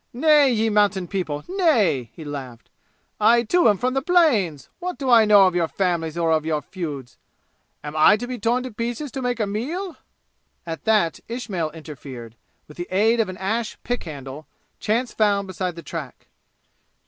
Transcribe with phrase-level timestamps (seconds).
[0.13, 2.71] "Nay, ye mountain people; nay!" he laughed.
[3.19, 4.67] "I, too, am from the plains!
[4.79, 7.19] What do I know of your families or of your feuds?
[7.83, 9.97] Am I to be torn to pieces to make a meal?"
[10.65, 12.35] At that Ismail interfered,
[12.67, 14.47] with the aid of an ash pick handle,
[14.79, 16.25] chance found beside the track.